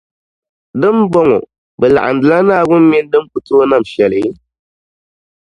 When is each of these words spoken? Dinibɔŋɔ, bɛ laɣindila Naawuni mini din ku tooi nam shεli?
Dinibɔŋɔ, 0.79 1.37
bɛ 1.79 1.85
laɣindila 1.95 2.37
Naawuni 2.47 2.85
mini 2.89 3.09
din 3.11 3.25
ku 3.31 3.37
tooi 3.47 3.65
nam 3.69 3.83
shεli? 3.91 4.21